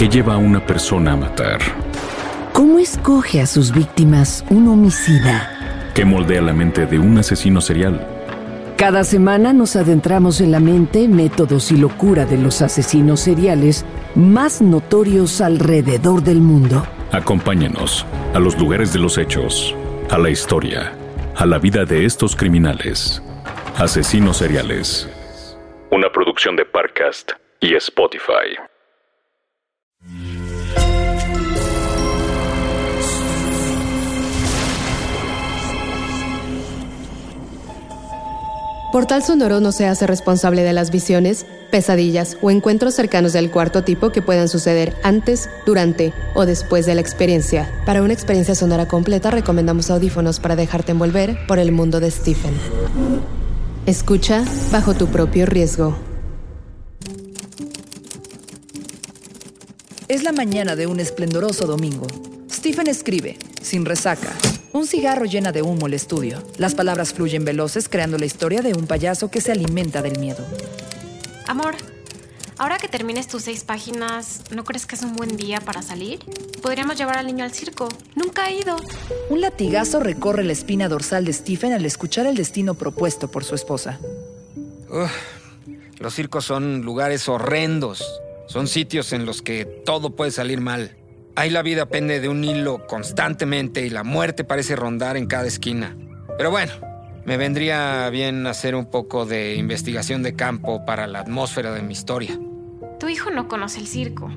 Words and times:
¿Qué 0.00 0.08
lleva 0.08 0.32
a 0.32 0.38
una 0.38 0.64
persona 0.64 1.12
a 1.12 1.16
matar? 1.16 1.58
¿Cómo 2.54 2.78
escoge 2.78 3.42
a 3.42 3.46
sus 3.46 3.70
víctimas 3.70 4.42
un 4.48 4.66
homicida? 4.66 5.90
¿Qué 5.94 6.06
moldea 6.06 6.40
la 6.40 6.54
mente 6.54 6.86
de 6.86 6.98
un 6.98 7.18
asesino 7.18 7.60
serial? 7.60 8.00
Cada 8.78 9.04
semana 9.04 9.52
nos 9.52 9.76
adentramos 9.76 10.40
en 10.40 10.52
la 10.52 10.58
mente, 10.58 11.06
métodos 11.06 11.70
y 11.70 11.76
locura 11.76 12.24
de 12.24 12.38
los 12.38 12.62
asesinos 12.62 13.20
seriales 13.20 13.84
más 14.14 14.62
notorios 14.62 15.42
alrededor 15.42 16.22
del 16.22 16.40
mundo. 16.40 16.86
Acompáñanos 17.12 18.06
a 18.32 18.38
los 18.38 18.58
lugares 18.58 18.94
de 18.94 19.00
los 19.00 19.18
hechos, 19.18 19.76
a 20.08 20.16
la 20.16 20.30
historia, 20.30 20.94
a 21.36 21.44
la 21.44 21.58
vida 21.58 21.84
de 21.84 22.06
estos 22.06 22.34
criminales. 22.34 23.22
Asesinos 23.76 24.38
seriales. 24.38 25.10
Una 25.90 26.10
producción 26.10 26.56
de 26.56 26.64
Parcast 26.64 27.32
y 27.60 27.74
Spotify. 27.74 28.56
Portal 38.92 39.22
Sonoro 39.22 39.60
no 39.60 39.70
se 39.70 39.86
hace 39.86 40.04
responsable 40.08 40.64
de 40.64 40.72
las 40.72 40.90
visiones, 40.90 41.46
pesadillas 41.70 42.36
o 42.42 42.50
encuentros 42.50 42.94
cercanos 42.94 43.32
del 43.32 43.52
cuarto 43.52 43.84
tipo 43.84 44.10
que 44.10 44.20
puedan 44.20 44.48
suceder 44.48 44.96
antes, 45.04 45.48
durante 45.64 46.12
o 46.34 46.44
después 46.44 46.86
de 46.86 46.96
la 46.96 47.00
experiencia. 47.00 47.70
Para 47.86 48.02
una 48.02 48.12
experiencia 48.12 48.56
sonora 48.56 48.88
completa 48.88 49.30
recomendamos 49.30 49.92
audífonos 49.92 50.40
para 50.40 50.56
dejarte 50.56 50.90
envolver 50.90 51.38
por 51.46 51.60
el 51.60 51.70
mundo 51.70 52.00
de 52.00 52.10
Stephen. 52.10 52.54
Escucha 53.86 54.44
bajo 54.72 54.94
tu 54.94 55.06
propio 55.06 55.46
riesgo. 55.46 55.96
Es 60.08 60.24
la 60.24 60.32
mañana 60.32 60.74
de 60.74 60.88
un 60.88 60.98
esplendoroso 60.98 61.68
domingo. 61.68 62.08
Stephen 62.50 62.88
escribe, 62.88 63.38
sin 63.62 63.84
resaca. 63.84 64.32
Un 64.72 64.86
cigarro 64.86 65.24
llena 65.24 65.50
de 65.50 65.62
humo 65.62 65.88
el 65.88 65.94
estudio. 65.94 66.42
Las 66.56 66.76
palabras 66.76 67.12
fluyen 67.12 67.44
veloces 67.44 67.88
creando 67.88 68.18
la 68.18 68.26
historia 68.26 68.62
de 68.62 68.72
un 68.72 68.86
payaso 68.86 69.28
que 69.28 69.40
se 69.40 69.50
alimenta 69.50 70.00
del 70.00 70.18
miedo. 70.20 70.46
Amor, 71.48 71.74
ahora 72.56 72.78
que 72.78 72.86
termines 72.86 73.26
tus 73.26 73.42
seis 73.42 73.64
páginas, 73.64 74.42
¿no 74.54 74.62
crees 74.62 74.86
que 74.86 74.94
es 74.94 75.02
un 75.02 75.16
buen 75.16 75.36
día 75.36 75.60
para 75.60 75.82
salir? 75.82 76.20
Podríamos 76.62 76.96
llevar 76.96 77.18
al 77.18 77.26
niño 77.26 77.44
al 77.44 77.52
circo. 77.52 77.88
Nunca 78.14 78.44
ha 78.44 78.52
ido. 78.52 78.76
Un 79.28 79.40
latigazo 79.40 79.98
recorre 79.98 80.44
la 80.44 80.52
espina 80.52 80.88
dorsal 80.88 81.24
de 81.24 81.32
Stephen 81.32 81.72
al 81.72 81.84
escuchar 81.84 82.26
el 82.26 82.36
destino 82.36 82.74
propuesto 82.74 83.28
por 83.28 83.42
su 83.42 83.56
esposa. 83.56 83.98
Uf, 84.88 85.10
los 85.98 86.14
circos 86.14 86.44
son 86.44 86.82
lugares 86.82 87.28
horrendos. 87.28 88.20
Son 88.46 88.68
sitios 88.68 89.12
en 89.12 89.26
los 89.26 89.42
que 89.42 89.64
todo 89.64 90.10
puede 90.14 90.30
salir 90.30 90.60
mal. 90.60 90.96
Ahí 91.40 91.48
la 91.48 91.62
vida 91.62 91.86
pende 91.86 92.20
de 92.20 92.28
un 92.28 92.44
hilo 92.44 92.86
constantemente 92.86 93.86
y 93.86 93.88
la 93.88 94.04
muerte 94.04 94.44
parece 94.44 94.76
rondar 94.76 95.16
en 95.16 95.24
cada 95.24 95.46
esquina. 95.46 95.96
Pero 96.36 96.50
bueno, 96.50 96.70
me 97.24 97.38
vendría 97.38 98.10
bien 98.10 98.46
hacer 98.46 98.74
un 98.74 98.90
poco 98.90 99.24
de 99.24 99.54
investigación 99.54 100.22
de 100.22 100.36
campo 100.36 100.84
para 100.84 101.06
la 101.06 101.20
atmósfera 101.20 101.72
de 101.72 101.80
mi 101.80 101.94
historia. 101.94 102.38
Tu 102.98 103.08
hijo 103.08 103.30
no 103.30 103.48
conoce 103.48 103.80
el 103.80 103.86
circo. 103.86 104.30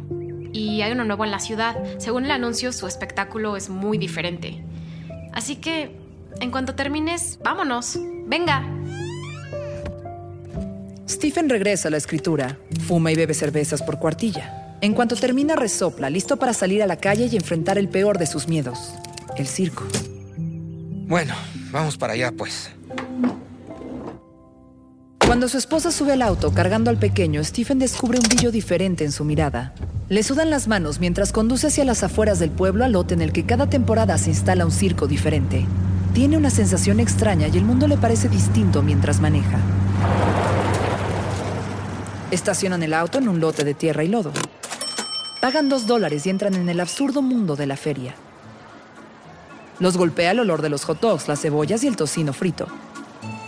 Y 0.54 0.82
hay 0.82 0.94
uno 0.94 1.04
nuevo 1.04 1.26
en 1.26 1.32
la 1.32 1.40
ciudad. 1.40 1.76
Según 1.98 2.24
el 2.24 2.32
anuncio, 2.32 2.72
su 2.72 2.88
espectáculo 2.88 3.58
es 3.58 3.68
muy 3.68 3.98
diferente. 3.98 4.64
Así 5.34 5.58
que, 5.58 5.92
en 6.40 6.52
cuanto 6.52 6.74
termines, 6.74 7.38
vámonos. 7.44 8.00
Venga. 8.28 8.66
Stephen 11.10 11.50
regresa 11.50 11.90
a 11.90 11.92
la 11.92 11.98
escritura, 11.98 12.60
fuma 12.88 13.12
y 13.12 13.16
bebe 13.16 13.34
cervezas 13.34 13.84
por 13.84 14.00
cuartilla. 14.00 14.63
En 14.84 14.94
cuanto 14.94 15.16
termina, 15.16 15.56
resopla, 15.56 16.10
listo 16.10 16.36
para 16.36 16.52
salir 16.52 16.84
a 16.84 16.88
la 16.88 16.98
calle 16.98 17.30
y 17.32 17.38
enfrentar 17.38 17.78
el 17.78 17.88
peor 17.88 18.18
de 18.18 18.26
sus 18.26 18.50
miedos, 18.50 18.94
el 19.38 19.48
circo. 19.48 19.86
Bueno, 21.08 21.34
vamos 21.72 21.96
para 21.96 22.12
allá, 22.12 22.34
pues. 22.34 22.70
Cuando 25.26 25.48
su 25.48 25.58
esposa 25.58 25.90
sube 25.90 26.12
al 26.12 26.22
auto 26.22 26.54
cargando 26.54 26.90
al 26.90 26.98
pequeño, 26.98 27.42
Stephen 27.46 27.80
descubre 27.80 28.20
un 28.20 28.26
brillo 28.26 28.52
diferente 28.52 29.06
en 29.06 29.14
su 29.14 29.24
mirada. 29.24 29.74
Le 30.10 30.22
sudan 30.22 30.50
las 30.50 30.68
manos 30.68 31.00
mientras 31.00 31.32
conduce 31.32 31.68
hacia 31.68 31.86
las 31.86 32.04
afueras 32.04 32.40
del 32.40 32.52
pueblo 32.52 32.84
al 32.84 32.92
lote 32.92 33.14
en 33.14 33.22
el 33.22 33.32
que 33.32 33.46
cada 33.46 33.70
temporada 33.70 34.18
se 34.18 34.32
instala 34.32 34.66
un 34.66 34.72
circo 34.74 35.08
diferente. 35.08 35.66
Tiene 36.14 36.36
una 36.36 36.50
sensación 36.50 37.00
extraña 37.00 37.48
y 37.48 37.58
el 37.58 37.64
mundo 37.64 37.88
le 37.88 37.96
parece 37.96 38.28
distinto 38.28 38.84
mientras 38.84 39.22
maneja. 39.22 39.60
Estacionan 42.32 42.84
el 42.84 42.94
auto 42.94 43.20
en 43.20 43.30
un 43.30 43.40
lote 43.40 43.64
de 43.64 43.76
tierra 43.76 44.04
y 44.04 44.10
lodo. 44.10 44.34
Pagan 45.44 45.68
dos 45.68 45.86
dólares 45.88 46.26
y 46.26 46.30
entran 46.30 46.54
en 46.54 46.70
el 46.70 46.80
absurdo 46.80 47.22
mundo 47.22 47.58
de 47.58 47.68
la 47.68 47.76
feria. 47.76 48.16
Los 49.78 49.98
golpea 49.98 50.32
el 50.32 50.40
olor 50.40 50.62
de 50.62 50.70
los 50.70 50.86
hot 50.86 51.02
dogs, 51.02 51.28
las 51.28 51.42
cebollas 51.42 51.84
y 51.84 51.88
el 51.88 51.98
tocino 51.98 52.32
frito. 52.32 52.66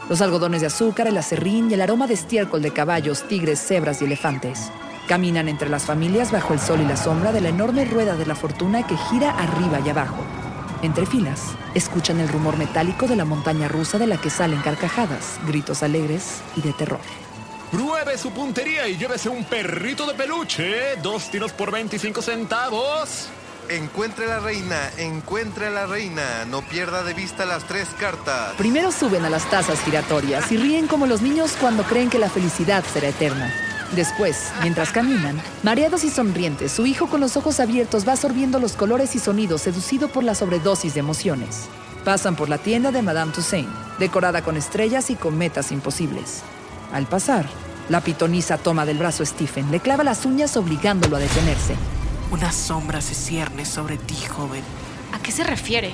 Los 0.09 0.19
algodones 0.19 0.59
de 0.59 0.67
azúcar, 0.67 1.07
el 1.07 1.17
acerrín 1.17 1.71
y 1.71 1.75
el 1.75 1.81
aroma 1.81 2.05
de 2.05 2.15
estiércol 2.15 2.61
de 2.61 2.71
caballos, 2.71 3.25
tigres, 3.29 3.65
cebras 3.65 4.01
y 4.01 4.05
elefantes. 4.05 4.71
Caminan 5.07 5.47
entre 5.47 5.69
las 5.69 5.85
familias 5.85 6.33
bajo 6.33 6.53
el 6.53 6.59
sol 6.59 6.81
y 6.81 6.85
la 6.85 6.97
sombra 6.97 7.31
de 7.31 7.39
la 7.39 7.47
enorme 7.47 7.85
rueda 7.85 8.17
de 8.17 8.25
la 8.25 8.35
fortuna 8.35 8.85
que 8.85 8.97
gira 8.97 9.31
arriba 9.31 9.79
y 9.79 9.87
abajo. 9.87 10.21
Entre 10.81 11.05
filas, 11.05 11.55
escuchan 11.75 12.19
el 12.19 12.27
rumor 12.27 12.57
metálico 12.57 13.07
de 13.07 13.15
la 13.15 13.23
montaña 13.23 13.69
rusa 13.69 13.97
de 13.97 14.07
la 14.07 14.17
que 14.17 14.29
salen 14.29 14.59
carcajadas, 14.59 15.39
gritos 15.47 15.81
alegres 15.81 16.41
y 16.57 16.61
de 16.61 16.73
terror. 16.73 16.99
Pruebe 17.71 18.17
su 18.17 18.31
puntería 18.31 18.87
y 18.87 18.97
llévese 18.97 19.29
un 19.29 19.43
perrito 19.43 20.05
de 20.05 20.13
peluche. 20.13 20.95
Dos 21.01 21.29
tiros 21.29 21.51
por 21.51 21.71
25 21.71 22.21
centavos. 22.21 23.29
Encuentre 23.67 24.27
la 24.27 24.39
reina, 24.39 24.91
encuentre 24.97 25.71
la 25.71 25.87
reina. 25.87 26.45
No 26.45 26.61
pierda 26.61 27.03
de 27.03 27.15
vista 27.15 27.45
las 27.45 27.63
tres 27.63 27.87
cartas. 27.99 28.53
Primero 28.57 28.91
suben 28.91 29.25
a 29.25 29.29
las 29.29 29.49
tazas 29.49 29.81
giratorias 29.81 30.51
y 30.51 30.57
ríen 30.57 30.87
como 30.87 31.07
los 31.07 31.21
niños 31.21 31.53
cuando 31.59 31.83
creen 31.83 32.09
que 32.09 32.19
la 32.19 32.29
felicidad 32.29 32.83
será 32.93 33.07
eterna. 33.07 33.51
Después, 33.95 34.51
mientras 34.61 34.91
caminan, 34.91 35.41
mareados 35.63 36.03
y 36.03 36.09
sonrientes, 36.09 36.71
su 36.71 36.85
hijo 36.85 37.07
con 37.07 37.21
los 37.21 37.37
ojos 37.37 37.59
abiertos 37.59 38.07
va 38.07 38.13
absorbiendo 38.13 38.59
los 38.59 38.73
colores 38.73 39.15
y 39.15 39.19
sonidos 39.19 39.61
seducido 39.61 40.09
por 40.09 40.23
la 40.23 40.35
sobredosis 40.35 40.93
de 40.93 40.99
emociones. 40.99 41.65
Pasan 42.03 42.35
por 42.35 42.49
la 42.49 42.59
tienda 42.59 42.91
de 42.91 43.01
Madame 43.01 43.31
Toussaint, 43.31 43.69
decorada 43.97 44.43
con 44.43 44.57
estrellas 44.57 45.09
y 45.09 45.15
cometas 45.15 45.71
imposibles. 45.71 46.43
Al 46.93 47.05
pasar, 47.07 47.45
la 47.89 48.01
pitonisa 48.01 48.57
toma 48.57 48.85
del 48.85 48.97
brazo 48.97 49.23
a 49.23 49.25
Stephen, 49.25 49.71
le 49.71 49.79
clava 49.79 50.03
las 50.03 50.25
uñas 50.25 50.57
obligándolo 50.57 51.17
a 51.17 51.19
detenerse. 51.19 51.75
Una 52.31 52.51
sombra 52.51 53.01
se 53.01 53.13
cierne 53.13 53.65
sobre 53.65 53.97
ti, 53.97 54.15
joven. 54.15 54.63
¿A 55.13 55.19
qué 55.19 55.31
se 55.31 55.43
refiere? 55.43 55.91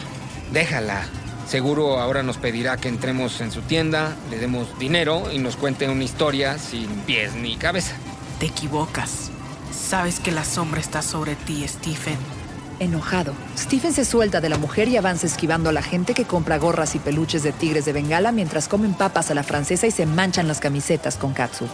Déjala. 0.51 1.03
Seguro 1.47 1.99
ahora 1.99 2.23
nos 2.23 2.37
pedirá 2.37 2.77
que 2.77 2.87
entremos 2.87 3.41
en 3.41 3.51
su 3.51 3.61
tienda, 3.61 4.15
le 4.29 4.37
demos 4.37 4.79
dinero 4.79 5.31
y 5.33 5.39
nos 5.39 5.57
cuente 5.57 5.89
una 5.89 6.03
historia 6.03 6.57
sin 6.57 6.87
pies 7.01 7.33
ni 7.35 7.57
cabeza. 7.57 7.93
Te 8.39 8.45
equivocas. 8.45 9.31
Sabes 9.73 10.19
que 10.21 10.31
la 10.31 10.45
sombra 10.45 10.79
está 10.79 11.01
sobre 11.01 11.35
ti, 11.35 11.65
Stephen. 11.67 12.40
Enojado, 12.81 13.35
Stephen 13.55 13.93
se 13.93 14.03
suelta 14.03 14.41
de 14.41 14.49
la 14.49 14.57
mujer 14.57 14.87
y 14.87 14.97
avanza 14.97 15.27
esquivando 15.27 15.69
a 15.69 15.71
la 15.71 15.83
gente 15.83 16.15
que 16.15 16.25
compra 16.25 16.57
gorras 16.57 16.95
y 16.95 16.99
peluches 16.99 17.43
de 17.43 17.51
tigres 17.51 17.85
de 17.85 17.93
Bengala 17.93 18.31
mientras 18.31 18.67
comen 18.67 18.95
papas 18.95 19.29
a 19.29 19.35
la 19.35 19.43
francesa 19.43 19.85
y 19.85 19.91
se 19.91 20.07
manchan 20.07 20.47
las 20.47 20.59
camisetas 20.59 21.15
con 21.15 21.31
catsup. 21.31 21.69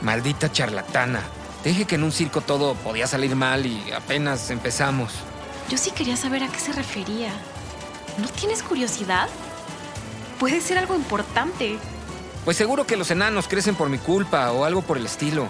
Maldita 0.00 0.50
charlatana. 0.50 1.20
Dije 1.62 1.84
que 1.84 1.94
en 1.94 2.02
un 2.02 2.10
circo 2.10 2.40
todo 2.40 2.74
podía 2.74 3.06
salir 3.06 3.36
mal 3.36 3.66
y 3.66 3.92
apenas 3.92 4.50
empezamos. 4.50 5.12
Yo 5.70 5.78
sí 5.78 5.92
quería 5.92 6.16
saber 6.16 6.42
a 6.42 6.48
qué 6.48 6.58
se 6.58 6.72
refería. 6.72 7.30
¿No 8.18 8.26
tienes 8.26 8.64
curiosidad? 8.64 9.28
Puede 10.40 10.60
ser 10.60 10.76
algo 10.76 10.96
importante. 10.96 11.78
Pues 12.44 12.56
seguro 12.56 12.84
que 12.84 12.96
los 12.96 13.12
enanos 13.12 13.46
crecen 13.46 13.76
por 13.76 13.88
mi 13.88 13.98
culpa 13.98 14.50
o 14.50 14.64
algo 14.64 14.82
por 14.82 14.96
el 14.96 15.06
estilo. 15.06 15.46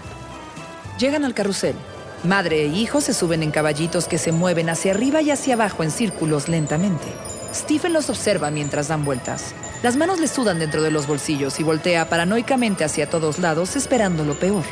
Llegan 0.99 1.25
al 1.25 1.33
carrusel. 1.33 1.77
Madre 2.25 2.63
e 2.63 2.67
hijo 2.69 3.01
se 3.01 3.15
suben 3.15 3.43
en 3.43 3.51
caballitos 3.51 4.07
que 4.07 4.17
se 4.17 4.31
mueven 4.31 4.71
hacia 4.71 4.93
arriba 4.93 5.23
y 5.23 5.33
hacia 5.33 5.55
abajo 5.55 5.83
en 5.83 5.91
círculos 5.91 6.49
lentamente. 6.49 7.07
Stephen 7.53 7.93
los 7.93 8.11
observa 8.11 8.53
mientras 8.53 8.87
dan 8.87 9.05
vueltas. 9.05 9.55
Las 9.83 9.97
manos 9.97 10.21
le 10.21 10.29
sudan 10.29 10.61
dentro 10.61 10.83
de 10.83 10.93
los 10.93 11.09
bolsillos 11.09 11.59
y 11.59 11.65
voltea 11.65 12.09
paranoicamente 12.09 12.85
hacia 12.85 13.11
todos 13.11 13.41
lados 13.41 13.75
esperando 13.75 14.25
lo 14.25 14.39
peor. 14.39 14.63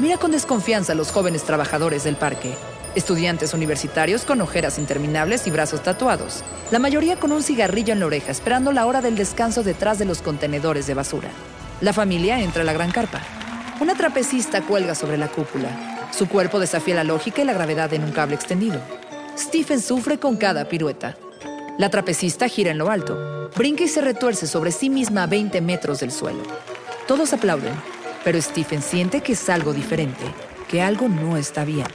Mira 0.00 0.16
con 0.18 0.32
desconfianza 0.32 0.92
a 0.92 0.94
los 0.96 1.12
jóvenes 1.12 1.44
trabajadores 1.44 2.02
del 2.02 2.16
parque. 2.16 2.54
Estudiantes 2.96 3.54
universitarios 3.54 4.24
con 4.24 4.40
ojeras 4.40 4.76
interminables 4.76 5.46
y 5.46 5.52
brazos 5.52 5.84
tatuados. 5.84 6.42
La 6.72 6.80
mayoría 6.80 7.20
con 7.20 7.30
un 7.30 7.44
cigarrillo 7.44 7.92
en 7.92 8.00
la 8.00 8.06
oreja 8.06 8.32
esperando 8.32 8.72
la 8.72 8.84
hora 8.84 9.00
del 9.00 9.14
descanso 9.14 9.62
detrás 9.62 10.00
de 10.00 10.06
los 10.06 10.22
contenedores 10.22 10.88
de 10.88 10.94
basura. 10.94 11.28
La 11.80 11.92
familia 11.92 12.40
entra 12.40 12.62
a 12.62 12.64
la 12.64 12.72
gran 12.72 12.90
carpa. 12.90 13.20
Una 13.78 13.94
trapecista 13.94 14.62
cuelga 14.62 14.96
sobre 14.96 15.18
la 15.18 15.28
cúpula. 15.28 15.95
Su 16.16 16.28
cuerpo 16.28 16.58
desafía 16.58 16.94
la 16.94 17.04
lógica 17.04 17.42
y 17.42 17.44
la 17.44 17.52
gravedad 17.52 17.92
en 17.92 18.02
un 18.02 18.10
cable 18.10 18.36
extendido. 18.36 18.80
Stephen 19.36 19.82
sufre 19.82 20.18
con 20.18 20.36
cada 20.36 20.66
pirueta. 20.66 21.14
La 21.76 21.90
trapecista 21.90 22.48
gira 22.48 22.70
en 22.70 22.78
lo 22.78 22.90
alto, 22.90 23.50
brinca 23.54 23.84
y 23.84 23.88
se 23.88 24.00
retuerce 24.00 24.46
sobre 24.46 24.72
sí 24.72 24.88
misma 24.88 25.24
a 25.24 25.26
20 25.26 25.60
metros 25.60 26.00
del 26.00 26.10
suelo. 26.10 26.42
Todos 27.06 27.34
aplauden, 27.34 27.74
pero 28.24 28.40
Stephen 28.40 28.80
siente 28.80 29.20
que 29.20 29.34
es 29.34 29.50
algo 29.50 29.74
diferente. 29.74 30.24
que 30.68 30.82
algo 30.82 31.08
no 31.08 31.36
está 31.36 31.64
bien. 31.64 31.86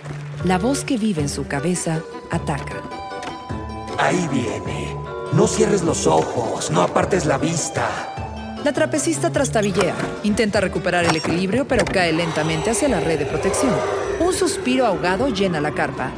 La 0.46 0.58
voz 0.58 0.86
que 0.86 0.98
vive 0.98 1.22
en 1.22 1.28
su 1.28 1.46
cabeza 1.46 2.02
ataca. 2.30 2.82
Ahí 3.98 4.30
viene. 4.32 4.96
No 5.34 5.46
cierres 5.46 5.82
los 5.82 6.08
ojos, 6.08 6.72
no 6.72 6.82
apartes 6.82 7.26
la 7.26 7.38
vista. 7.38 7.86
La 8.64 8.72
trapecista 8.72 9.30
trastabillea, 9.32 9.94
intenta 10.24 10.62
recuperar 10.62 11.04
el 11.04 11.16
equilibrio, 11.16 11.68
pero 11.68 11.84
cae 11.84 12.14
lentamente 12.14 12.70
hacia 12.70 12.88
la 12.88 13.02
red 13.02 13.20
de 13.20 13.26
protección. 13.26 13.74
Un 14.22 14.34
suspiro 14.34 14.86
ahogado 14.86 15.30
llena 15.30 15.60
la 15.60 15.72
carpa. 15.72 16.12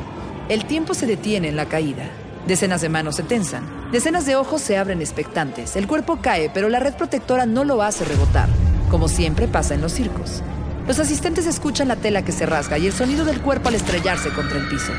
El 0.49 0.65
tiempo 0.65 0.93
se 0.93 1.07
detiene 1.07 1.47
en 1.47 1.55
la 1.55 1.67
caída. 1.67 2.03
Decenas 2.45 2.81
de 2.81 2.89
manos 2.89 3.15
se 3.15 3.23
tensan. 3.23 3.63
Decenas 3.93 4.25
de 4.25 4.35
ojos 4.35 4.61
se 4.61 4.77
abren 4.77 4.99
expectantes. 4.99 5.77
El 5.77 5.87
cuerpo 5.87 6.19
cae, 6.21 6.51
pero 6.53 6.67
la 6.67 6.81
red 6.81 6.95
protectora 6.95 7.45
no 7.45 7.63
lo 7.63 7.81
hace 7.81 8.03
rebotar, 8.03 8.49
como 8.91 9.07
siempre 9.07 9.47
pasa 9.47 9.73
en 9.73 9.79
los 9.79 9.93
circos. 9.93 10.43
Los 10.85 10.99
asistentes 10.99 11.47
escuchan 11.47 11.87
la 11.87 11.95
tela 11.95 12.25
que 12.25 12.33
se 12.33 12.45
rasga 12.45 12.77
y 12.77 12.87
el 12.87 12.91
sonido 12.91 13.23
del 13.23 13.39
cuerpo 13.39 13.69
al 13.69 13.75
estrellarse 13.75 14.31
contra 14.31 14.59
el 14.59 14.67
piso. 14.67 14.91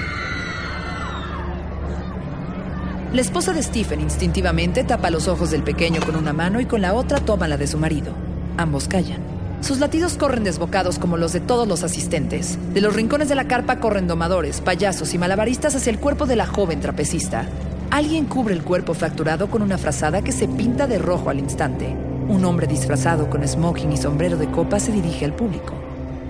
La 3.13 3.21
esposa 3.21 3.53
de 3.53 3.63
Stephen 3.63 4.01
instintivamente 4.01 4.83
tapa 4.83 5.11
los 5.11 5.29
ojos 5.29 5.51
del 5.51 5.63
pequeño 5.63 6.01
con 6.01 6.17
una 6.17 6.33
mano 6.33 6.59
y 6.59 6.65
con 6.65 6.81
la 6.81 6.95
otra 6.95 7.21
toma 7.21 7.49
la 7.49 7.59
de 7.59 7.67
su 7.67 7.77
marido. 7.77 8.15
Ambos 8.57 8.89
callan. 8.89 9.34
Sus 9.65 9.79
latidos 9.79 10.19
corren 10.19 10.45
desbocados 10.45 10.99
como 10.99 11.17
los 11.17 11.33
de 11.33 11.41
todos 11.41 11.67
los 11.67 11.85
asistentes. 11.85 12.59
De 12.75 12.83
los 12.83 12.95
rincones 12.95 13.31
de 13.31 13.35
la 13.35 13.49
carpa 13.49 13.81
corren 13.81 14.07
domadores, 14.07 14.61
payasos 14.61 15.15
y 15.15 15.19
malabaristas 15.19 15.75
hacia 15.75 15.89
el 15.89 15.99
cuerpo 15.99 16.27
de 16.27 16.37
la 16.37 16.45
joven 16.45 16.81
trapecista. 16.81 17.49
Alguien 17.91 18.27
cubre 18.27 18.53
el 18.53 18.63
cuerpo 18.63 18.93
fracturado 18.93 19.49
con 19.49 19.63
una 19.63 19.79
frazada 19.79 20.21
que 20.21 20.33
se 20.33 20.49
pinta 20.49 20.87
de 20.87 20.99
rojo 20.99 21.31
al 21.31 21.39
instante. 21.39 21.97
Un 22.29 22.45
hombre 22.45 22.67
disfrazado 22.67 23.31
con 23.31 23.47
smoking 23.49 23.91
y 23.93 23.97
sombrero 23.97 24.37
de 24.37 24.51
copa 24.51 24.79
se 24.79 24.93
dirige 24.93 25.25
al 25.25 25.35
público, 25.35 25.73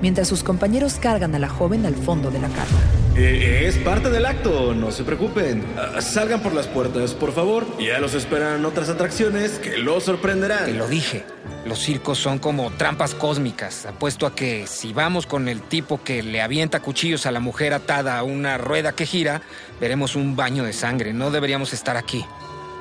mientras 0.00 0.28
sus 0.28 0.42
compañeros 0.42 0.94
cargan 1.00 1.34
a 1.34 1.38
la 1.38 1.48
joven 1.48 1.86
al 1.86 1.94
fondo 1.94 2.30
de 2.30 2.40
la 2.40 2.48
carpa. 2.48 2.78
Eh, 3.16 3.66
es 3.68 3.78
parte 3.78 4.10
del 4.10 4.26
acto, 4.26 4.74
no 4.74 4.90
se 4.90 5.04
preocupen. 5.04 5.64
Ah, 5.78 6.00
salgan 6.00 6.40
por 6.40 6.52
las 6.52 6.66
puertas, 6.66 7.14
por 7.14 7.32
favor. 7.32 7.64
Ya 7.78 8.00
los 8.00 8.14
esperan 8.14 8.64
otras 8.64 8.88
atracciones 8.88 9.60
que 9.60 9.78
los 9.78 10.02
sorprenderán. 10.04 10.64
Te 10.64 10.74
lo 10.74 10.88
dije. 10.88 11.24
Los 11.64 11.78
circos 11.78 12.18
son 12.18 12.40
como 12.40 12.72
trampas 12.72 13.14
cósmicas. 13.14 13.86
Apuesto 13.86 14.26
a 14.26 14.34
que 14.34 14.66
si 14.66 14.92
vamos 14.92 15.26
con 15.26 15.48
el 15.48 15.62
tipo 15.62 16.02
que 16.02 16.24
le 16.24 16.42
avienta 16.42 16.80
cuchillos 16.80 17.24
a 17.26 17.30
la 17.30 17.38
mujer 17.38 17.72
atada 17.72 18.18
a 18.18 18.24
una 18.24 18.58
rueda 18.58 18.92
que 18.92 19.06
gira, 19.06 19.42
veremos 19.80 20.16
un 20.16 20.34
baño 20.34 20.64
de 20.64 20.72
sangre. 20.72 21.12
No 21.12 21.30
deberíamos 21.30 21.72
estar 21.72 21.96
aquí. 21.96 22.24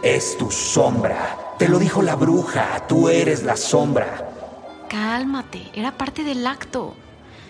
Es 0.01 0.35
tu 0.37 0.49
sombra. 0.49 1.37
Te 1.59 1.69
lo 1.69 1.77
dijo 1.77 2.01
la 2.01 2.15
bruja. 2.15 2.87
Tú 2.87 3.07
eres 3.07 3.43
la 3.43 3.55
sombra. 3.55 4.29
Cálmate, 4.89 5.69
era 5.75 5.91
parte 5.95 6.23
del 6.23 6.45
acto. 6.45 6.95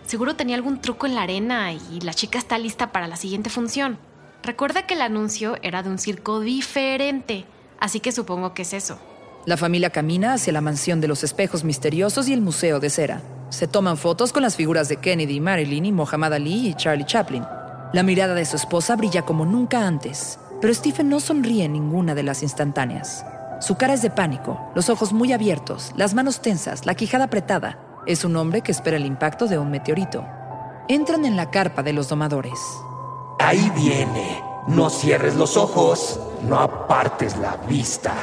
Seguro 0.06 0.36
tenía 0.36 0.56
algún 0.56 0.82
truco 0.82 1.06
en 1.06 1.16
la 1.16 1.24
arena 1.24 1.74
y 1.74 2.02
la 2.02 2.14
chica 2.14 2.38
está 2.38 2.58
lista 2.58 2.92
para 2.92 3.08
la 3.08 3.16
siguiente 3.16 3.50
función. 3.50 3.98
Recuerda 4.44 4.86
que 4.86 4.96
el 4.96 5.02
anuncio 5.02 5.58
era 5.62 5.84
de 5.84 5.90
un 5.90 5.98
circo 5.98 6.42
diferente, 6.42 7.46
así 7.80 8.00
que 8.00 8.12
supongo 8.12 8.54
que 8.54 8.64
es 8.64 8.74
eso. 8.74 9.00
La 9.46 9.58
familia 9.58 9.90
camina 9.90 10.34
hacia 10.34 10.54
la 10.54 10.62
mansión 10.62 11.02
de 11.02 11.08
los 11.08 11.24
espejos 11.24 11.64
misteriosos 11.64 12.28
y 12.28 12.34
el 12.34 12.42
museo 12.42 12.80
de 12.80 12.90
cera. 12.90 13.22
Se 13.50 13.68
toman 13.68 13.98
fotos 13.98 14.34
con 14.34 14.42
las 14.42 14.56
figuras 14.56 14.90
de 14.90 14.98
Kennedy, 14.98 15.40
Marilyn 15.40 15.86
y 15.86 15.92
Muhammad 15.92 16.34
Ali 16.34 16.70
y 16.70 16.74
Charlie 16.76 17.06
Chaplin. 17.06 17.44
La 17.94 18.04
mirada 18.04 18.34
de 18.36 18.46
su 18.46 18.56
esposa 18.56 18.96
brilla 18.96 19.24
como 19.24 19.46
nunca 19.46 19.86
antes, 19.86 20.40
pero 20.60 20.74
Stephen 20.74 21.10
no 21.10 21.20
sonríe 21.20 21.66
en 21.66 21.74
ninguna 21.74 22.16
de 22.16 22.24
las 22.24 22.42
instantáneas. 22.42 23.26
Su 23.62 23.76
cara 23.76 23.94
es 23.94 24.02
de 24.02 24.10
pánico, 24.10 24.60
los 24.76 24.90
ojos 24.90 25.14
muy 25.14 25.32
abiertos, 25.32 25.92
las 25.96 26.14
manos 26.14 26.42
tensas, 26.42 26.86
la 26.86 26.96
quijada 26.96 27.26
apretada. 27.26 27.78
Es 28.06 28.26
un 28.26 28.36
hombre 28.36 28.60
que 28.60 28.74
espera 28.74 28.98
el 28.98 29.06
impacto 29.06 29.48
de 29.48 29.58
un 29.58 29.72
meteorito. 29.72 30.26
Entran 30.90 31.24
en 31.24 31.38
la 31.38 31.50
carpa 31.50 31.84
de 31.84 31.94
los 31.94 32.10
domadores. 32.10 32.60
Ahí 33.40 33.72
viene. 33.78 34.44
No 34.68 34.90
cierres 34.90 35.36
los 35.36 35.56
ojos, 35.56 36.20
no 36.46 36.60
apartes 36.60 37.38
la 37.38 37.56
vista. 37.68 38.14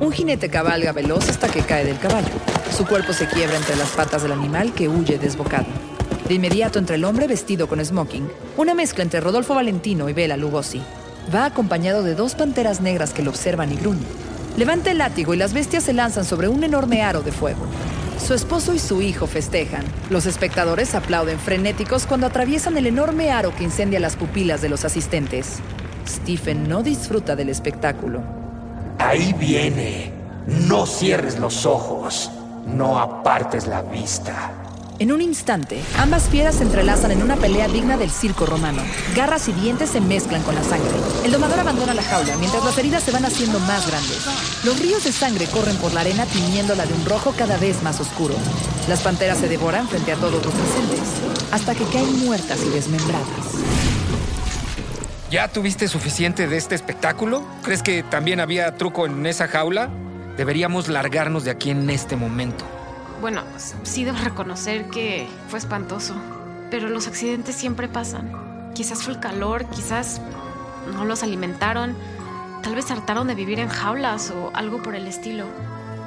Un 0.00 0.10
jinete 0.10 0.48
cabalga 0.48 0.92
veloz 0.92 1.28
hasta 1.28 1.48
que 1.48 1.60
cae 1.60 1.84
del 1.84 1.98
caballo. 1.98 2.32
Su 2.74 2.86
cuerpo 2.86 3.12
se 3.12 3.28
quiebra 3.28 3.58
entre 3.58 3.76
las 3.76 3.90
patas 3.90 4.22
del 4.22 4.32
animal 4.32 4.72
que 4.72 4.88
huye 4.88 5.18
desbocado. 5.18 5.66
De 6.26 6.34
inmediato 6.34 6.78
entre 6.78 6.96
el 6.96 7.04
hombre 7.04 7.26
vestido 7.26 7.68
con 7.68 7.84
smoking, 7.84 8.30
una 8.56 8.72
mezcla 8.72 9.04
entre 9.04 9.20
Rodolfo 9.20 9.54
Valentino 9.54 10.08
y 10.08 10.14
Bela 10.14 10.38
Lugosi. 10.38 10.82
Va 11.34 11.44
acompañado 11.44 12.02
de 12.02 12.14
dos 12.14 12.34
panteras 12.34 12.80
negras 12.80 13.12
que 13.12 13.22
lo 13.22 13.30
observan 13.30 13.70
y 13.70 13.76
gruñen. 13.76 14.06
Levanta 14.56 14.90
el 14.90 14.98
látigo 14.98 15.34
y 15.34 15.36
las 15.36 15.52
bestias 15.52 15.84
se 15.84 15.92
lanzan 15.92 16.24
sobre 16.24 16.48
un 16.48 16.64
enorme 16.64 17.02
aro 17.02 17.20
de 17.20 17.32
fuego. 17.32 17.66
Su 18.18 18.32
esposo 18.32 18.72
y 18.74 18.78
su 18.78 19.02
hijo 19.02 19.26
festejan. 19.26 19.84
Los 20.08 20.26
espectadores 20.26 20.94
aplauden 20.94 21.38
frenéticos 21.38 22.06
cuando 22.06 22.26
atraviesan 22.26 22.76
el 22.76 22.86
enorme 22.86 23.30
aro 23.30 23.54
que 23.54 23.64
incendia 23.64 24.00
las 24.00 24.16
pupilas 24.16 24.62
de 24.62 24.68
los 24.68 24.84
asistentes. 24.84 25.58
Stephen 26.06 26.68
no 26.68 26.82
disfruta 26.82 27.36
del 27.36 27.48
espectáculo. 27.48 28.22
Ahí 28.98 29.34
viene. 29.34 30.12
No 30.46 30.86
cierres 30.86 31.38
los 31.38 31.66
ojos. 31.66 32.30
No 32.66 32.98
apartes 32.98 33.66
la 33.66 33.82
vista. 33.82 34.63
En 35.00 35.10
un 35.10 35.20
instante, 35.20 35.82
ambas 35.98 36.28
fieras 36.28 36.54
se 36.54 36.62
entrelazan 36.62 37.10
en 37.10 37.20
una 37.20 37.34
pelea 37.34 37.66
digna 37.66 37.96
del 37.96 38.10
circo 38.10 38.46
romano. 38.46 38.80
Garras 39.16 39.48
y 39.48 39.52
dientes 39.52 39.90
se 39.90 40.00
mezclan 40.00 40.42
con 40.44 40.54
la 40.54 40.62
sangre. 40.62 40.92
El 41.24 41.32
domador 41.32 41.58
abandona 41.58 41.94
la 41.94 42.02
jaula 42.02 42.36
mientras 42.36 42.64
las 42.64 42.78
heridas 42.78 43.02
se 43.02 43.10
van 43.10 43.24
haciendo 43.24 43.58
más 43.60 43.88
grandes. 43.88 44.24
Los 44.64 44.78
ríos 44.78 45.02
de 45.02 45.10
sangre 45.10 45.46
corren 45.46 45.76
por 45.78 45.92
la 45.92 46.02
arena 46.02 46.26
tiñéndola 46.26 46.86
de 46.86 46.94
un 46.94 47.04
rojo 47.06 47.34
cada 47.36 47.56
vez 47.56 47.82
más 47.82 47.98
oscuro. 47.98 48.36
Las 48.88 49.00
panteras 49.00 49.38
se 49.38 49.48
devoran 49.48 49.88
frente 49.88 50.12
a 50.12 50.16
todos 50.16 50.44
los 50.44 50.54
presentes, 50.54 51.00
hasta 51.50 51.74
que 51.74 51.84
caen 51.86 52.24
muertas 52.24 52.60
y 52.64 52.68
desmembradas. 52.68 53.26
¿Ya 55.28 55.48
tuviste 55.48 55.88
suficiente 55.88 56.46
de 56.46 56.56
este 56.56 56.76
espectáculo? 56.76 57.42
¿Crees 57.64 57.82
que 57.82 58.04
también 58.04 58.38
había 58.38 58.76
truco 58.76 59.06
en 59.06 59.26
esa 59.26 59.48
jaula? 59.48 59.90
Deberíamos 60.36 60.86
largarnos 60.86 61.42
de 61.42 61.50
aquí 61.50 61.70
en 61.70 61.90
este 61.90 62.14
momento. 62.14 62.64
Bueno, 63.24 63.42
sí 63.84 64.04
debo 64.04 64.18
reconocer 64.18 64.90
que 64.90 65.26
fue 65.48 65.58
espantoso, 65.58 66.14
pero 66.70 66.90
los 66.90 67.08
accidentes 67.08 67.54
siempre 67.54 67.88
pasan. 67.88 68.30
Quizás 68.74 69.02
fue 69.02 69.14
el 69.14 69.18
calor, 69.18 69.64
quizás 69.70 70.20
no 70.92 71.06
los 71.06 71.22
alimentaron, 71.22 71.96
tal 72.62 72.74
vez 72.74 72.90
hartaron 72.90 73.26
de 73.26 73.34
vivir 73.34 73.60
en 73.60 73.68
jaulas 73.70 74.30
o 74.30 74.50
algo 74.52 74.82
por 74.82 74.94
el 74.94 75.06
estilo. 75.06 75.46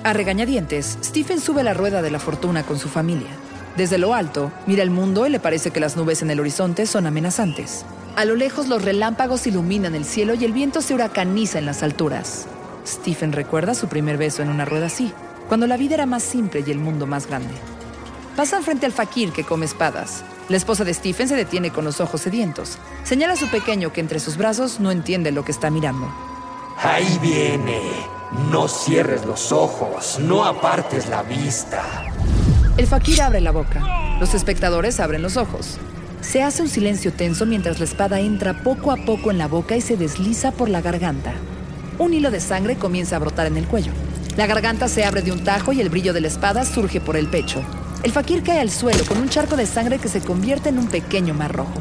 A 0.04 0.14
regañadientes, 0.14 1.00
Stephen 1.04 1.42
sube 1.42 1.64
la 1.64 1.74
rueda 1.74 2.04
de 2.04 2.12
la 2.12 2.20
fortuna 2.20 2.62
con 2.62 2.78
su 2.78 2.88
familia. 2.88 3.32
Desde 3.76 3.98
lo 3.98 4.14
alto, 4.14 4.52
mira 4.68 4.84
el 4.84 4.92
mundo 4.92 5.26
y 5.26 5.32
le 5.32 5.40
parece 5.40 5.72
que 5.72 5.80
las 5.80 5.98
nubes 5.98 6.22
en 6.22 6.30
el 6.30 6.40
horizonte 6.40 6.86
son 6.86 7.08
amenazantes. 7.08 7.84
A 8.16 8.26
lo 8.26 8.36
lejos 8.36 8.68
los 8.68 8.86
relámpagos 8.86 9.48
iluminan 9.48 9.96
el 9.96 10.06
cielo 10.06 10.36
y 10.36 10.46
el 10.46 10.54
viento 10.54 10.84
se 10.84 10.94
huracaniza 10.94 11.58
en 11.58 11.66
las 11.66 11.82
alturas. 11.82 12.46
Stephen 12.86 13.32
recuerda 13.32 13.74
su 13.74 13.88
primer 13.88 14.18
beso 14.18 14.44
en 14.44 14.50
una 14.50 14.66
rueda 14.66 14.86
así 14.86 15.12
cuando 15.48 15.68
la 15.68 15.78
vida 15.78 15.96
era 15.96 16.06
más 16.06 16.24
simple 16.24 16.64
y 16.66 16.72
el 16.72 16.80
mundo 16.80 17.08
más 17.08 17.28
grande. 17.28 17.54
Pasan 18.36 18.64
frente 18.64 18.86
al 18.86 18.92
fakir 18.92 19.32
que 19.32 19.44
come 19.44 19.66
espadas. 19.66 20.24
La 20.50 20.58
esposa 20.58 20.84
de 20.84 20.94
Stephen 20.94 21.28
se 21.28 21.36
detiene 21.36 21.72
con 21.72 21.86
los 21.86 22.00
ojos 22.00 22.22
sedientos. 22.22 22.78
Señala 23.04 23.34
a 23.34 23.38
su 23.38 23.48
pequeño 23.50 23.92
que 23.92 24.02
entre 24.02 24.20
sus 24.20 24.38
brazos 24.38 24.80
no 24.80 24.92
entiende 24.92 25.32
lo 25.32 25.44
que 25.44 25.52
está 25.52 25.70
mirando. 25.70 26.08
Ahí 26.78 27.18
viene. 27.22 27.82
No 28.52 28.68
cierres 28.68 29.26
los 29.26 29.52
ojos, 29.52 30.20
no 30.20 30.46
apartes 30.46 31.10
la 31.10 31.24
vista. 31.24 32.04
El 32.78 32.86
fakir 32.86 33.22
abre 33.22 33.42
la 33.42 33.52
boca. 33.52 33.82
Los 34.20 34.34
espectadores 34.34 35.00
abren 35.00 35.22
los 35.22 35.38
ojos. 35.38 35.78
Se 36.22 36.44
hace 36.44 36.62
un 36.62 36.70
silencio 36.70 37.14
tenso 37.14 37.46
mientras 37.46 37.80
la 37.80 37.86
espada 37.86 38.20
entra 38.20 38.64
poco 38.64 38.92
a 38.92 38.98
poco 38.98 39.32
en 39.32 39.38
la 39.38 39.48
boca 39.48 39.76
y 39.76 39.82
se 39.82 39.98
desliza 39.98 40.52
por 40.52 40.70
la 40.70 40.82
garganta. 40.82 41.34
Un 42.00 42.14
hilo 42.14 42.32
de 42.32 42.40
sangre 42.40 42.76
comienza 42.76 43.16
a 43.16 43.20
brotar 43.20 43.48
en 43.48 43.58
el 43.58 43.66
cuello. 43.66 43.92
La 44.38 44.46
garganta 44.46 44.88
se 44.88 45.04
abre 45.04 45.24
de 45.24 45.32
un 45.32 45.44
tajo 45.44 45.74
y 45.74 45.82
el 45.82 45.90
brillo 45.90 46.14
de 46.14 46.22
la 46.22 46.28
espada 46.28 46.64
surge 46.64 47.02
por 47.02 47.18
el 47.18 47.26
pecho. 47.26 47.64
El 48.04 48.12
fakir 48.12 48.44
cae 48.44 48.60
al 48.60 48.70
suelo 48.70 49.04
con 49.04 49.18
un 49.18 49.30
charco 49.30 49.56
de 49.56 49.66
sangre 49.66 49.98
que 49.98 50.10
se 50.10 50.22
convierte 50.22 50.70
en 50.70 50.78
un 50.78 50.86
pequeño 50.86 51.34
mar 51.34 51.52
rojo. 51.54 51.74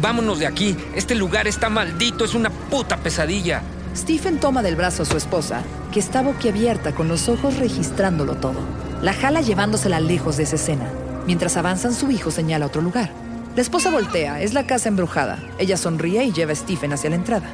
Vámonos 0.00 0.40
de 0.40 0.48
aquí. 0.48 0.76
Este 0.96 1.14
lugar 1.14 1.46
está 1.46 1.68
maldito, 1.68 2.24
es 2.24 2.34
una 2.34 2.50
puta 2.50 2.96
pesadilla. 2.96 3.62
Stephen 3.96 4.40
toma 4.40 4.62
del 4.62 4.74
brazo 4.74 5.04
a 5.04 5.06
su 5.06 5.16
esposa, 5.16 5.62
que 5.92 6.00
está 6.00 6.22
boquiabierta 6.22 6.92
con 6.92 7.06
los 7.06 7.28
ojos 7.28 7.58
registrándolo 7.58 8.34
todo. 8.34 8.58
La 9.00 9.12
jala 9.12 9.40
llevándosela 9.40 10.00
lejos 10.00 10.38
de 10.38 10.42
esa 10.42 10.56
escena. 10.56 10.90
Mientras 11.28 11.56
avanzan, 11.56 11.94
su 11.94 12.10
hijo 12.10 12.32
señala 12.32 12.66
otro 12.66 12.82
lugar. 12.82 13.12
La 13.54 13.62
esposa 13.62 13.90
voltea, 13.92 14.42
es 14.42 14.54
la 14.54 14.66
casa 14.66 14.88
embrujada. 14.88 15.38
Ella 15.56 15.76
sonríe 15.76 16.24
y 16.24 16.32
lleva 16.32 16.50
a 16.50 16.56
Stephen 16.56 16.92
hacia 16.92 17.10
la 17.10 17.16
entrada. 17.16 17.46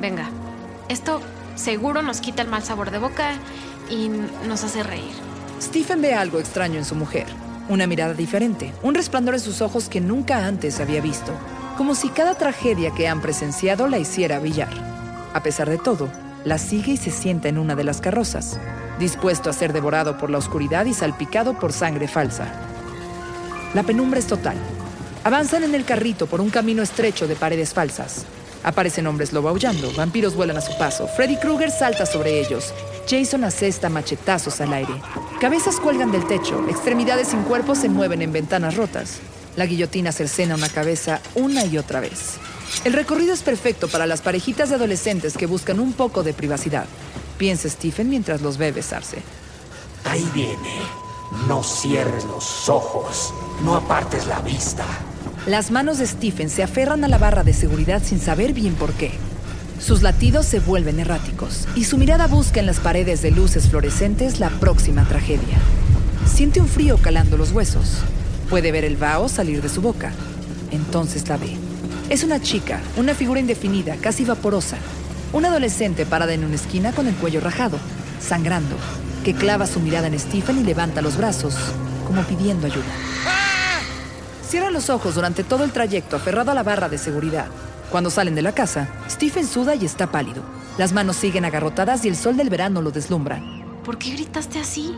Venga, 0.00 0.28
esto 0.88 1.20
seguro 1.54 2.02
nos 2.02 2.20
quita 2.20 2.42
el 2.42 2.48
mal 2.48 2.64
sabor 2.64 2.90
de 2.90 2.98
boca 2.98 3.38
y 3.90 4.08
nos 4.46 4.64
hace 4.64 4.82
reír. 4.82 5.12
Stephen 5.60 6.02
ve 6.02 6.14
algo 6.14 6.38
extraño 6.38 6.76
en 6.76 6.84
su 6.84 6.94
mujer. 6.94 7.26
Una 7.68 7.86
mirada 7.86 8.14
diferente, 8.14 8.72
un 8.82 8.94
resplandor 8.94 9.34
en 9.34 9.40
sus 9.40 9.60
ojos 9.60 9.88
que 9.88 10.00
nunca 10.00 10.46
antes 10.46 10.80
había 10.80 11.00
visto, 11.00 11.32
como 11.76 11.94
si 11.94 12.08
cada 12.10 12.34
tragedia 12.34 12.92
que 12.92 13.08
han 13.08 13.20
presenciado 13.20 13.88
la 13.88 13.98
hiciera 13.98 14.38
brillar. 14.38 14.70
A 15.34 15.42
pesar 15.42 15.68
de 15.68 15.78
todo, 15.78 16.08
la 16.44 16.58
sigue 16.58 16.92
y 16.92 16.96
se 16.96 17.10
sienta 17.10 17.48
en 17.48 17.58
una 17.58 17.74
de 17.74 17.84
las 17.84 18.00
carrozas, 18.00 18.58
dispuesto 18.98 19.50
a 19.50 19.52
ser 19.52 19.72
devorado 19.72 20.16
por 20.16 20.30
la 20.30 20.38
oscuridad 20.38 20.86
y 20.86 20.94
salpicado 20.94 21.58
por 21.58 21.72
sangre 21.72 22.06
falsa. 22.06 22.52
La 23.74 23.82
penumbra 23.82 24.20
es 24.20 24.26
total. 24.26 24.56
Avanzan 25.24 25.64
en 25.64 25.74
el 25.74 25.84
carrito 25.84 26.26
por 26.26 26.40
un 26.40 26.50
camino 26.50 26.82
estrecho 26.82 27.26
de 27.26 27.34
paredes 27.34 27.74
falsas. 27.74 28.24
Aparecen 28.66 29.06
hombres 29.06 29.32
lobo 29.32 29.48
aullando, 29.48 29.92
vampiros 29.92 30.34
vuelan 30.34 30.56
a 30.56 30.60
su 30.60 30.76
paso, 30.76 31.06
Freddy 31.06 31.36
Krueger 31.36 31.70
salta 31.70 32.04
sobre 32.04 32.40
ellos, 32.40 32.74
Jason 33.08 33.44
asesta 33.44 33.88
machetazos 33.88 34.60
al 34.60 34.72
aire. 34.72 34.92
Cabezas 35.40 35.76
cuelgan 35.76 36.10
del 36.10 36.26
techo, 36.26 36.66
extremidades 36.68 37.28
sin 37.28 37.44
cuerpo 37.44 37.76
se 37.76 37.88
mueven 37.88 38.22
en 38.22 38.32
ventanas 38.32 38.74
rotas. 38.74 39.20
La 39.54 39.66
guillotina 39.66 40.10
cercena 40.10 40.56
una 40.56 40.68
cabeza 40.68 41.20
una 41.36 41.64
y 41.64 41.78
otra 41.78 42.00
vez. 42.00 42.38
El 42.84 42.92
recorrido 42.92 43.34
es 43.34 43.44
perfecto 43.44 43.86
para 43.86 44.04
las 44.04 44.20
parejitas 44.20 44.70
de 44.70 44.74
adolescentes 44.74 45.36
que 45.38 45.46
buscan 45.46 45.78
un 45.78 45.92
poco 45.92 46.24
de 46.24 46.34
privacidad. 46.34 46.86
Piensa 47.38 47.68
Stephen 47.68 48.08
mientras 48.10 48.42
los 48.42 48.58
ve 48.58 48.72
besarse. 48.72 49.18
Ahí 50.04 50.28
viene. 50.34 50.80
No 51.46 51.62
cierres 51.62 52.24
los 52.24 52.68
ojos. 52.68 53.32
No 53.62 53.76
apartes 53.76 54.26
la 54.26 54.40
vista. 54.40 54.84
Las 55.46 55.70
manos 55.70 55.98
de 55.98 56.08
Stephen 56.08 56.50
se 56.50 56.64
aferran 56.64 57.04
a 57.04 57.08
la 57.08 57.18
barra 57.18 57.44
de 57.44 57.52
seguridad 57.52 58.02
sin 58.04 58.20
saber 58.20 58.52
bien 58.52 58.74
por 58.74 58.92
qué. 58.94 59.12
Sus 59.78 60.02
latidos 60.02 60.44
se 60.44 60.58
vuelven 60.58 60.98
erráticos 60.98 61.68
y 61.76 61.84
su 61.84 61.98
mirada 61.98 62.26
busca 62.26 62.58
en 62.58 62.66
las 62.66 62.80
paredes 62.80 63.22
de 63.22 63.30
luces 63.30 63.68
fluorescentes 63.68 64.40
la 64.40 64.50
próxima 64.50 65.06
tragedia. 65.06 65.58
Siente 66.26 66.60
un 66.60 66.66
frío 66.66 66.98
calando 66.98 67.36
los 67.36 67.52
huesos. 67.52 67.98
Puede 68.50 68.72
ver 68.72 68.84
el 68.84 68.96
vaho 68.96 69.28
salir 69.28 69.62
de 69.62 69.68
su 69.68 69.80
boca. 69.80 70.10
Entonces 70.72 71.28
la 71.28 71.36
ve. 71.36 71.56
Es 72.10 72.24
una 72.24 72.42
chica, 72.42 72.80
una 72.96 73.14
figura 73.14 73.38
indefinida, 73.38 73.94
casi 74.00 74.24
vaporosa. 74.24 74.78
Una 75.32 75.46
adolescente 75.46 76.06
parada 76.06 76.34
en 76.34 76.42
una 76.42 76.56
esquina 76.56 76.90
con 76.90 77.06
el 77.06 77.14
cuello 77.14 77.40
rajado, 77.40 77.78
sangrando, 78.20 78.74
que 79.24 79.32
clava 79.32 79.68
su 79.68 79.78
mirada 79.78 80.08
en 80.08 80.18
Stephen 80.18 80.58
y 80.58 80.64
levanta 80.64 81.02
los 81.02 81.16
brazos, 81.16 81.54
como 82.04 82.22
pidiendo 82.22 82.66
ayuda. 82.66 83.35
Cierra 84.46 84.70
los 84.70 84.90
ojos 84.90 85.16
durante 85.16 85.42
todo 85.42 85.64
el 85.64 85.72
trayecto 85.72 86.14
aferrado 86.14 86.52
a 86.52 86.54
la 86.54 86.62
barra 86.62 86.88
de 86.88 86.98
seguridad. 86.98 87.46
Cuando 87.90 88.10
salen 88.10 88.36
de 88.36 88.42
la 88.42 88.52
casa, 88.52 88.88
Stephen 89.10 89.44
suda 89.44 89.74
y 89.74 89.84
está 89.84 90.12
pálido. 90.12 90.44
Las 90.78 90.92
manos 90.92 91.16
siguen 91.16 91.44
agarrotadas 91.44 92.04
y 92.04 92.08
el 92.08 92.16
sol 92.16 92.36
del 92.36 92.48
verano 92.48 92.80
lo 92.80 92.92
deslumbra. 92.92 93.42
¿Por 93.84 93.98
qué 93.98 94.10
gritaste 94.10 94.60
así? 94.60 94.94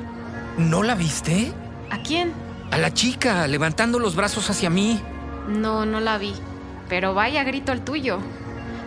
¿No 0.58 0.82
la 0.82 0.94
viste? 0.94 1.50
¿A 1.90 2.02
quién? 2.02 2.32
A 2.70 2.76
la 2.76 2.92
chica, 2.92 3.46
levantando 3.46 3.98
los 3.98 4.16
brazos 4.16 4.50
hacia 4.50 4.68
mí. 4.68 5.00
No, 5.48 5.86
no 5.86 6.00
la 6.00 6.18
vi. 6.18 6.34
Pero 6.90 7.14
vaya 7.14 7.42
grito 7.42 7.72
el 7.72 7.80
tuyo. 7.80 8.18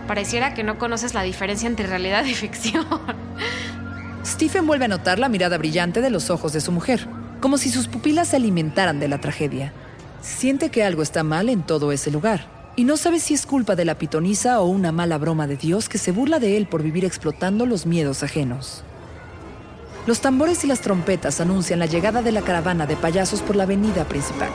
Pareciera 0.08 0.54
que 0.54 0.64
no 0.64 0.78
conoces 0.78 1.16
la 1.16 1.24
diferencia 1.24 1.68
entre 1.68 1.88
realidad 1.88 2.24
y 2.26 2.36
ficción. 2.36 2.86
Stephen 4.24 4.68
vuelve 4.68 4.86
a 4.86 4.90
notar 4.90 5.18
la 5.18 5.30
mirada 5.30 5.58
brillante 5.58 6.02
de 6.02 6.12
los 6.12 6.30
ojos 6.30 6.54
de 6.54 6.62
su 6.62 6.72
mujer, 6.72 7.08
como 7.40 7.58
si 7.58 7.70
sus 7.70 7.88
pupilas 7.88 8.28
se 8.28 8.36
alimentaran 8.36 9.00
de 9.00 9.08
la 9.08 9.20
tragedia. 9.20 9.74
Siente 10.22 10.70
que 10.70 10.84
algo 10.84 11.02
está 11.02 11.24
mal 11.24 11.50
en 11.50 11.64
todo 11.64 11.92
ese 11.92 12.12
lugar, 12.12 12.46
y 12.76 12.84
no 12.84 12.96
sabe 12.96 13.20
si 13.20 13.34
es 13.34 13.48
culpa 13.48 13.76
de 13.76 13.86
la 13.86 13.98
pitonisa 13.98 14.62
o 14.62 14.66
una 14.66 14.92
mala 14.92 15.18
broma 15.18 15.48
de 15.48 15.58
Dios 15.58 15.90
que 15.90 15.98
se 15.98 16.12
burla 16.12 16.40
de 16.40 16.58
él 16.58 16.68
por 16.68 16.84
vivir 16.84 17.06
explotando 17.06 17.66
los 17.66 17.88
miedos 17.88 18.22
ajenos. 18.22 18.84
Los 20.06 20.22
tambores 20.22 20.64
y 20.64 20.68
las 20.68 20.82
trompetas 20.82 21.42
anuncian 21.42 21.80
la 21.80 21.88
llegada 21.88 22.22
de 22.22 22.32
la 22.32 22.42
caravana 22.44 22.86
de 22.86 22.96
payasos 22.96 23.42
por 23.42 23.56
la 23.56 23.64
avenida 23.64 24.06
principal. 24.06 24.50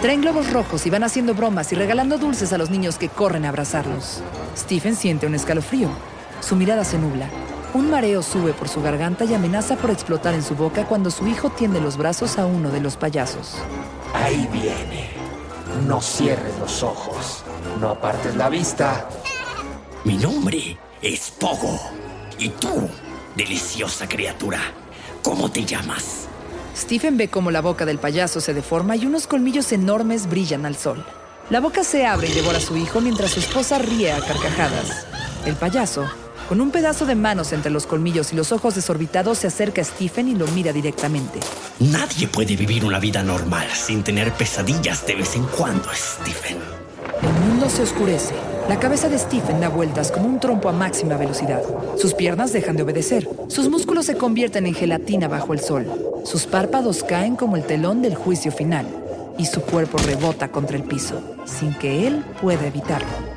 Traen 0.00 0.22
globos 0.22 0.52
rojos 0.52 0.86
y 0.86 0.90
van 0.90 1.04
haciendo 1.04 1.34
bromas 1.34 1.70
y 1.72 1.76
regalando 1.76 2.18
dulces 2.18 2.52
a 2.52 2.58
los 2.58 2.70
niños 2.70 2.98
que 2.98 3.08
corren 3.08 3.44
a 3.44 3.50
abrazarlos. 3.50 4.22
Stephen 4.56 4.96
siente 4.96 5.26
un 5.26 5.34
escalofrío. 5.34 5.88
Su 6.40 6.56
mirada 6.56 6.84
se 6.84 6.98
nubla. 6.98 7.28
Un 7.74 7.90
mareo 7.90 8.22
sube 8.22 8.52
por 8.52 8.68
su 8.68 8.82
garganta 8.82 9.24
y 9.24 9.32
amenaza 9.32 9.76
por 9.76 9.90
explotar 9.90 10.34
en 10.34 10.42
su 10.42 10.54
boca 10.54 10.84
cuando 10.86 11.10
su 11.10 11.26
hijo 11.26 11.48
tiende 11.50 11.80
los 11.80 11.96
brazos 11.96 12.38
a 12.38 12.44
uno 12.44 12.70
de 12.70 12.80
los 12.80 12.96
payasos. 12.96 13.54
Ahí 14.12 14.46
viene. 14.52 15.10
No 15.86 16.02
cierres 16.02 16.58
los 16.58 16.82
ojos. 16.82 17.44
No 17.80 17.88
apartes 17.88 18.36
la 18.36 18.50
vista. 18.50 19.08
Mi 20.04 20.18
nombre 20.18 20.76
es 21.00 21.30
Pogo. 21.30 21.80
¿Y 22.38 22.50
tú, 22.50 22.90
deliciosa 23.36 24.06
criatura? 24.06 24.60
¿Cómo 25.22 25.50
te 25.50 25.64
llamas? 25.64 26.26
Stephen 26.76 27.16
ve 27.16 27.28
cómo 27.28 27.50
la 27.50 27.62
boca 27.62 27.86
del 27.86 27.98
payaso 27.98 28.40
se 28.40 28.52
deforma 28.52 28.96
y 28.96 29.06
unos 29.06 29.26
colmillos 29.26 29.72
enormes 29.72 30.28
brillan 30.28 30.66
al 30.66 30.76
sol. 30.76 31.06
La 31.48 31.60
boca 31.60 31.84
se 31.84 32.06
abre 32.06 32.28
y 32.28 32.32
devora 32.32 32.58
a 32.58 32.62
su 32.62 32.76
hijo 32.76 33.00
mientras 33.00 33.30
su 33.30 33.40
esposa 33.40 33.78
ríe 33.78 34.12
a 34.12 34.20
carcajadas. 34.20 35.06
El 35.44 35.56
payaso, 35.56 36.06
con 36.48 36.60
un 36.60 36.70
pedazo 36.70 37.06
de 37.06 37.14
manos 37.14 37.52
entre 37.52 37.70
los 37.70 37.86
colmillos 37.86 38.32
y 38.32 38.36
los 38.36 38.52
ojos 38.52 38.74
desorbitados, 38.74 39.38
se 39.38 39.46
acerca 39.46 39.82
a 39.82 39.84
Stephen 39.84 40.28
y 40.28 40.34
lo 40.34 40.46
mira 40.48 40.72
directamente. 40.72 41.40
Nadie 41.80 42.28
puede 42.28 42.56
vivir 42.56 42.84
una 42.84 42.98
vida 42.98 43.22
normal 43.22 43.66
sin 43.72 44.02
tener 44.02 44.32
pesadillas 44.32 45.06
de 45.06 45.14
vez 45.14 45.36
en 45.36 45.44
cuando, 45.44 45.88
Stephen. 45.94 46.58
El 47.22 47.32
mundo 47.48 47.68
se 47.68 47.82
oscurece. 47.82 48.34
La 48.68 48.78
cabeza 48.78 49.08
de 49.08 49.18
Stephen 49.18 49.60
da 49.60 49.68
vueltas 49.68 50.12
como 50.12 50.26
un 50.26 50.38
trompo 50.38 50.68
a 50.68 50.72
máxima 50.72 51.16
velocidad. 51.16 51.62
Sus 51.96 52.14
piernas 52.14 52.52
dejan 52.52 52.76
de 52.76 52.82
obedecer. 52.82 53.28
Sus 53.48 53.68
músculos 53.68 54.06
se 54.06 54.16
convierten 54.16 54.66
en 54.66 54.74
gelatina 54.74 55.28
bajo 55.28 55.52
el 55.52 55.60
sol. 55.60 55.86
Sus 56.24 56.46
párpados 56.46 57.02
caen 57.02 57.36
como 57.36 57.56
el 57.56 57.64
telón 57.64 58.02
del 58.02 58.14
juicio 58.14 58.52
final. 58.52 58.86
Y 59.38 59.46
su 59.46 59.62
cuerpo 59.62 59.98
rebota 59.98 60.48
contra 60.48 60.76
el 60.76 60.84
piso, 60.84 61.20
sin 61.44 61.74
que 61.74 62.06
él 62.06 62.24
pueda 62.40 62.66
evitarlo. 62.66 63.31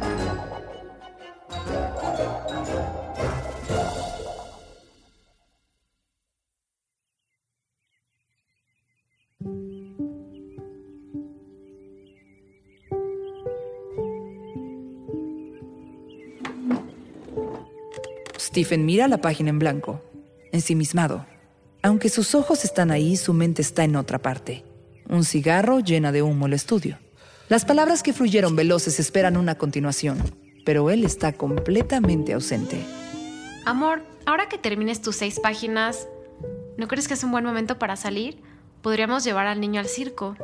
Stephen 18.55 18.85
mira 18.85 19.09
la 19.09 19.17
página 19.17 19.49
en 19.49 19.59
blanco, 19.59 20.01
ensimismado. 20.53 21.25
Aunque 21.83 22.07
sus 22.07 22.35
ojos 22.35 22.63
están 22.63 22.89
ahí, 22.89 23.17
su 23.17 23.33
mente 23.33 23.61
está 23.61 23.83
en 23.83 23.97
otra 23.97 24.21
parte. 24.21 24.63
Un 25.09 25.25
cigarro 25.25 25.81
llena 25.81 26.13
de 26.13 26.21
humo 26.21 26.45
el 26.45 26.53
estudio. 26.53 26.97
Las 27.49 27.65
palabras 27.65 28.01
que 28.01 28.13
fluyeron 28.13 28.55
veloces 28.55 28.97
esperan 28.97 29.35
una 29.35 29.55
continuación, 29.55 30.19
pero 30.63 30.89
él 30.89 31.03
está 31.03 31.33
completamente 31.33 32.31
ausente. 32.31 32.79
Amor, 33.65 34.03
ahora 34.25 34.47
que 34.47 34.57
termines 34.57 35.01
tus 35.01 35.17
seis 35.17 35.37
páginas, 35.41 36.07
¿no 36.77 36.87
crees 36.87 37.09
que 37.09 37.15
es 37.15 37.23
un 37.25 37.31
buen 37.31 37.43
momento 37.43 37.77
para 37.77 37.97
salir? 37.97 38.41
Podríamos 38.81 39.25
llevar 39.25 39.47
al 39.47 39.59
niño 39.59 39.81
al 39.81 39.87
circo. 39.87 40.37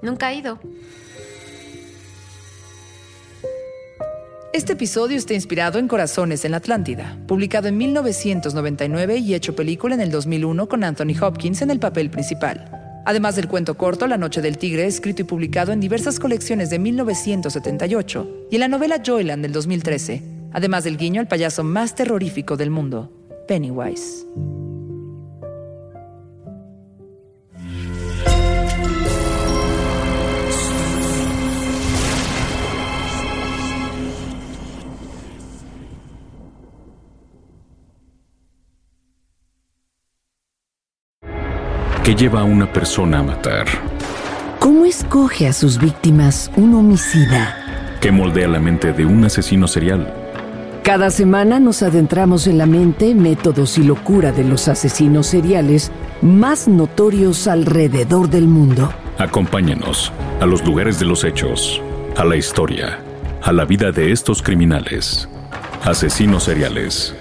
Nunca 0.00 0.28
ha 0.28 0.32
ido. 0.32 0.58
Este 4.58 4.72
episodio 4.72 5.16
está 5.16 5.34
inspirado 5.34 5.78
en 5.78 5.86
Corazones 5.86 6.44
en 6.44 6.50
la 6.50 6.56
Atlántida, 6.56 7.16
publicado 7.28 7.68
en 7.68 7.76
1999 7.76 9.18
y 9.18 9.34
hecho 9.34 9.54
película 9.54 9.94
en 9.94 10.00
el 10.00 10.10
2001 10.10 10.68
con 10.68 10.82
Anthony 10.82 11.14
Hopkins 11.22 11.62
en 11.62 11.70
el 11.70 11.78
papel 11.78 12.10
principal. 12.10 12.68
Además 13.06 13.36
del 13.36 13.46
cuento 13.46 13.78
corto 13.78 14.08
La 14.08 14.18
Noche 14.18 14.42
del 14.42 14.58
Tigre, 14.58 14.84
escrito 14.84 15.22
y 15.22 15.26
publicado 15.26 15.70
en 15.70 15.78
diversas 15.78 16.18
colecciones 16.18 16.70
de 16.70 16.80
1978, 16.80 18.48
y 18.50 18.56
en 18.56 18.60
la 18.60 18.66
novela 18.66 19.00
Joyland 19.06 19.42
del 19.42 19.52
2013, 19.52 20.24
además 20.52 20.82
del 20.82 20.96
guiño 20.96 21.20
al 21.20 21.28
payaso 21.28 21.62
más 21.62 21.94
terrorífico 21.94 22.56
del 22.56 22.70
mundo, 22.70 23.12
Pennywise. 23.46 24.26
¿Qué 42.08 42.14
lleva 42.14 42.40
a 42.40 42.44
una 42.44 42.72
persona 42.72 43.18
a 43.18 43.22
matar? 43.22 43.66
¿Cómo 44.60 44.86
escoge 44.86 45.46
a 45.46 45.52
sus 45.52 45.78
víctimas 45.78 46.50
un 46.56 46.74
homicida? 46.74 47.98
¿Qué 48.00 48.10
moldea 48.10 48.48
la 48.48 48.60
mente 48.60 48.94
de 48.94 49.04
un 49.04 49.26
asesino 49.26 49.68
serial? 49.68 50.10
Cada 50.82 51.10
semana 51.10 51.60
nos 51.60 51.82
adentramos 51.82 52.46
en 52.46 52.56
la 52.56 52.64
mente, 52.64 53.14
métodos 53.14 53.76
y 53.76 53.82
locura 53.82 54.32
de 54.32 54.42
los 54.42 54.68
asesinos 54.68 55.26
seriales 55.26 55.92
más 56.22 56.66
notorios 56.66 57.46
alrededor 57.46 58.30
del 58.30 58.48
mundo. 58.48 58.90
Acompáñanos 59.18 60.10
a 60.40 60.46
los 60.46 60.64
lugares 60.64 60.98
de 60.98 61.04
los 61.04 61.24
hechos, 61.24 61.82
a 62.16 62.24
la 62.24 62.36
historia, 62.36 63.00
a 63.42 63.52
la 63.52 63.66
vida 63.66 63.92
de 63.92 64.12
estos 64.12 64.42
criminales. 64.42 65.28
Asesinos 65.84 66.44
seriales. 66.44 67.14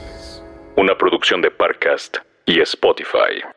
Una 0.78 0.98
producción 0.98 1.42
de 1.42 1.52
Parcast 1.52 2.20
y 2.46 2.62
Spotify. 2.62 3.57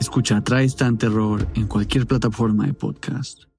Escucha 0.00 0.40
Traes 0.40 0.76
Tan 0.76 0.96
Terror 0.96 1.46
en 1.54 1.66
cualquier 1.66 2.06
plataforma 2.06 2.66
de 2.66 2.72
podcast. 2.72 3.44